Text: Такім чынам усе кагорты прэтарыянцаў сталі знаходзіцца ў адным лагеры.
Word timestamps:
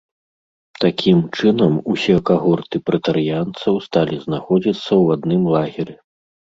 Такім 0.85 1.17
чынам 1.39 1.73
усе 1.93 2.17
кагорты 2.31 2.77
прэтарыянцаў 2.89 3.73
сталі 3.87 4.15
знаходзіцца 4.27 4.85
ў 4.85 5.05
адным 5.21 5.41
лагеры. 5.57 5.93